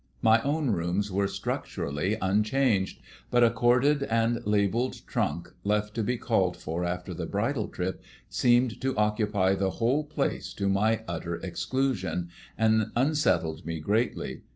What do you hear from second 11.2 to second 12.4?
exclusion,